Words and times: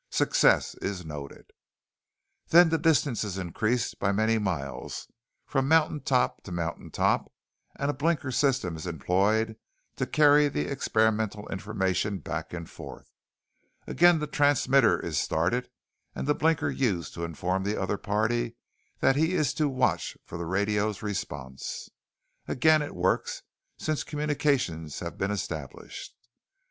Success 0.09 0.73
is 0.81 1.05
noted. 1.05 1.51
"Then 2.47 2.69
the 2.69 2.79
distance 2.79 3.23
is 3.23 3.37
increased 3.37 3.99
by 3.99 4.11
many 4.11 4.39
miles 4.39 5.05
from 5.45 5.67
mountain 5.67 5.99
top 5.99 6.41
to 6.41 6.51
mountain 6.51 6.89
top 6.89 7.31
and 7.75 7.87
a 7.87 7.93
blinker 7.93 8.31
system 8.31 8.75
is 8.75 8.87
employed 8.87 9.57
to 9.97 10.07
carry 10.07 10.47
the 10.47 10.61
experimental 10.65 11.47
information 11.49 12.17
back 12.17 12.51
and 12.51 12.67
forth. 12.67 13.13
Again 13.85 14.17
the 14.17 14.25
transmitter 14.25 14.99
is 14.99 15.19
started 15.19 15.69
and 16.15 16.25
the 16.25 16.33
blinker 16.33 16.71
used 16.71 17.13
to 17.13 17.23
inform 17.23 17.63
the 17.63 17.79
other 17.79 17.99
party 17.99 18.55
that 19.01 19.15
he 19.15 19.33
is 19.35 19.53
to 19.53 19.69
watch 19.69 20.17
for 20.25 20.35
the 20.39 20.47
radio's 20.47 21.03
response. 21.03 21.91
Again, 22.47 22.81
it 22.81 22.95
works, 22.95 23.43
since 23.77 24.03
communications 24.03 24.97
have 25.01 25.19
been 25.19 25.29
established. 25.29 26.15